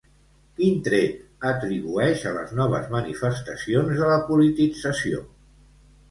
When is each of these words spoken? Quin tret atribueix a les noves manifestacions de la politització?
Quin 0.59 0.77
tret 0.85 1.49
atribueix 1.49 2.23
a 2.29 2.31
les 2.37 2.53
noves 2.59 2.87
manifestacions 2.95 4.01
de 4.01 4.09
la 4.13 4.17
politització? 4.31 5.21